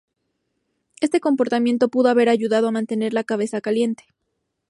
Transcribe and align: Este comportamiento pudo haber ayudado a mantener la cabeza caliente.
Este 0.99 1.19
comportamiento 1.19 1.87
pudo 1.89 2.09
haber 2.09 2.27
ayudado 2.27 2.69
a 2.69 2.71
mantener 2.71 3.13
la 3.13 3.23
cabeza 3.23 3.61
caliente. 3.61 4.05